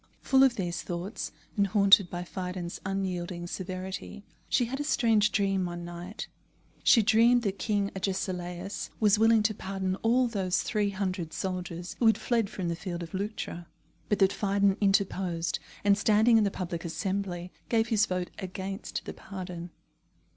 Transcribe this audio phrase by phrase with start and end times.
[0.23, 5.65] Full of these thoughts, and haunted by Phidon's unyielding severity, she had a strange dream
[5.67, 6.27] one night.
[6.83, 12.07] She dreamed that King Agesilaus was willing to pardon all those three hundred soldiers who
[12.07, 13.67] had fled from the field of Leuctra;
[14.09, 19.13] but that Phidon interposed, and standing in the Public Assembly, gave his vote against the
[19.13, 19.69] pardon.